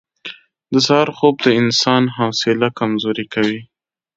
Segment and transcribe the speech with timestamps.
[0.73, 3.59] •د سهار خوب د انسان حوصله کمزورې کوي.